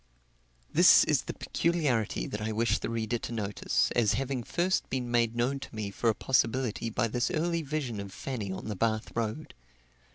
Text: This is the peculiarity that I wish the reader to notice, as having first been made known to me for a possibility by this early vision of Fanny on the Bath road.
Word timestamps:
This 0.73 1.03
is 1.03 1.21
the 1.25 1.33
peculiarity 1.35 2.25
that 2.25 2.41
I 2.41 2.51
wish 2.51 2.79
the 2.79 2.89
reader 2.89 3.19
to 3.19 3.31
notice, 3.31 3.91
as 3.91 4.13
having 4.13 4.41
first 4.43 4.89
been 4.89 5.11
made 5.11 5.35
known 5.35 5.59
to 5.59 5.75
me 5.75 5.91
for 5.91 6.09
a 6.09 6.15
possibility 6.15 6.89
by 6.89 7.07
this 7.07 7.29
early 7.29 7.61
vision 7.61 7.99
of 7.99 8.11
Fanny 8.11 8.51
on 8.51 8.65
the 8.65 8.75
Bath 8.75 9.15
road. 9.15 9.53